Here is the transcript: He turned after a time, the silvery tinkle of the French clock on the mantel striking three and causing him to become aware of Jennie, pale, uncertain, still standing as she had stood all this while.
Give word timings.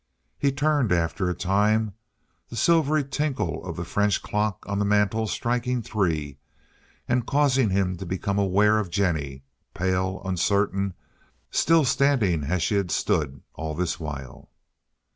He 0.39 0.51
turned 0.51 0.91
after 0.91 1.29
a 1.29 1.35
time, 1.35 1.93
the 2.49 2.55
silvery 2.55 3.03
tinkle 3.03 3.63
of 3.63 3.75
the 3.75 3.85
French 3.85 4.23
clock 4.23 4.65
on 4.67 4.79
the 4.79 4.83
mantel 4.83 5.27
striking 5.27 5.83
three 5.83 6.39
and 7.07 7.27
causing 7.27 7.69
him 7.69 7.97
to 7.97 8.05
become 8.07 8.39
aware 8.39 8.79
of 8.79 8.89
Jennie, 8.89 9.43
pale, 9.75 10.19
uncertain, 10.25 10.95
still 11.51 11.85
standing 11.85 12.43
as 12.45 12.63
she 12.63 12.73
had 12.77 12.89
stood 12.89 13.43
all 13.53 13.75
this 13.75 13.99
while. 13.99 14.49